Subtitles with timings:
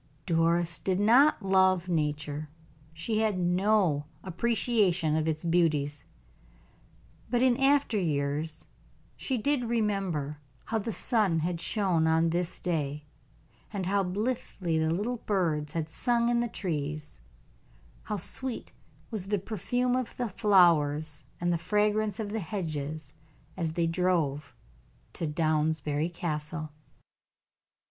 [0.25, 2.49] Doris did not love nature.
[2.91, 6.05] She had no appreciation of its beauties;
[7.29, 8.65] but in after years
[9.15, 13.05] she did remember how the sun had shone on this day,
[13.71, 17.21] and how blithely the little birds had sung in the trees;
[18.05, 18.73] how sweet
[19.11, 23.13] was the perfume of the flowers and the fragrance of the hedges
[23.55, 24.55] as they drove
[25.13, 26.71] to Downsbury Castle.